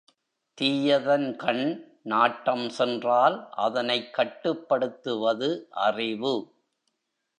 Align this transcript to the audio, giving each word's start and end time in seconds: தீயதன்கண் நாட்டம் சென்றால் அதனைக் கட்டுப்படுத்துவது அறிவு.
தீயதன்கண் 0.61 1.83
நாட்டம் 2.03 2.69
சென்றால் 2.69 3.47
அதனைக் 3.51 4.13
கட்டுப்படுத்துவது 4.13 5.67
அறிவு. 5.69 6.53